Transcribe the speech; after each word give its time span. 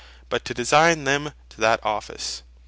but 0.29 0.43
to 0.43 0.51
design 0.51 1.03
them 1.03 1.31
to 1.47 1.61
that 1.61 1.79
Office. 1.85 2.41